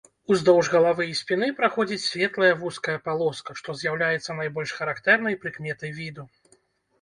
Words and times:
Уздоўж 0.33 0.69
галавы 0.75 1.03
і 1.09 1.17
спіны 1.19 1.49
праходзіць 1.59 1.99
светлая 2.11 2.49
вузкая 2.61 2.95
палоска, 3.09 3.51
што 3.61 3.77
з'яўляецца 3.83 4.37
найбольш 4.41 4.69
характэрнай 4.79 5.39
прыкметай 5.45 5.91
віду. 6.01 6.27